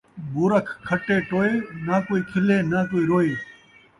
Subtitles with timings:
[0.33, 1.51] مورکھ کھٹے ٹوئے،
[1.85, 3.31] ناں کئی کھِلے ناں کئی روئے